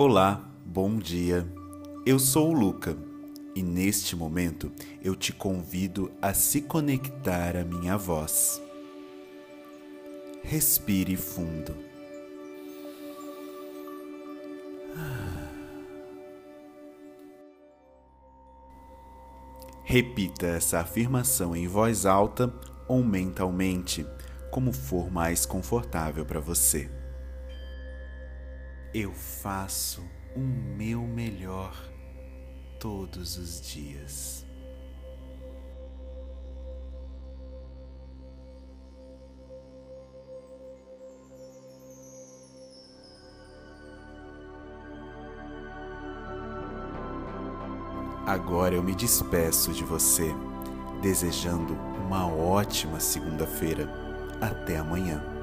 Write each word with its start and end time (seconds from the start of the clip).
Olá, 0.00 0.48
bom 0.64 0.96
dia. 0.96 1.44
Eu 2.06 2.20
sou 2.20 2.50
o 2.50 2.52
Luca 2.52 2.96
e 3.52 3.64
neste 3.64 4.14
momento 4.14 4.70
eu 5.02 5.16
te 5.16 5.32
convido 5.32 6.08
a 6.22 6.32
se 6.32 6.60
conectar 6.60 7.56
à 7.56 7.64
minha 7.64 7.98
voz. 7.98 8.62
Respire 10.44 11.16
fundo. 11.16 11.74
Repita 19.82 20.46
essa 20.46 20.78
afirmação 20.78 21.56
em 21.56 21.66
voz 21.66 22.06
alta 22.06 22.54
ou 22.86 23.02
mentalmente, 23.02 24.06
como 24.52 24.72
for 24.72 25.10
mais 25.10 25.44
confortável 25.44 26.24
para 26.24 26.38
você. 26.38 26.88
Eu 28.94 29.12
faço 29.12 30.02
o 30.34 30.40
meu 30.40 31.02
melhor 31.02 31.76
todos 32.80 33.36
os 33.36 33.60
dias. 33.60 34.46
Agora 48.26 48.74
eu 48.74 48.82
me 48.82 48.94
despeço 48.94 49.72
de 49.72 49.84
você, 49.84 50.34
desejando 51.02 51.74
uma 52.06 52.26
ótima 52.26 53.00
segunda-feira. 53.00 53.88
Até 54.40 54.76
amanhã. 54.78 55.37